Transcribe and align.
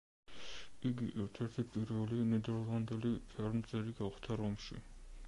იგი 0.89 1.09
ერთ-ერთი 1.23 1.65
პირველი 1.75 2.23
ნიდერლანდელი 2.31 3.13
ფერმწერი 3.35 3.95
გახდა 4.01 4.39
რომში. 4.43 4.81